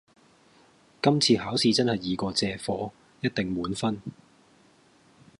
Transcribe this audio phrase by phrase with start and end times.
[0.99, 4.01] 今次考試真係易過借火，一定滿分